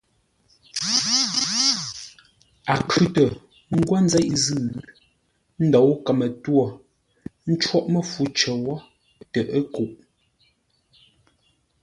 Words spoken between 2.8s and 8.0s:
khʉ̂tə ńgwó nzeʼ zʉ́ ńdǒu kəmə-twô, ə́ ncóghʼ